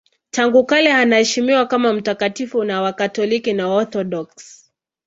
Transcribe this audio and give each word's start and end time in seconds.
Tangu 0.31 0.65
kale 0.65 0.93
anaheshimiwa 0.93 1.65
kama 1.65 1.93
mtakatifu 1.93 2.63
na 2.63 2.81
Wakatoliki 2.81 3.53
na 3.53 3.67
Waorthodoksi. 3.67 4.71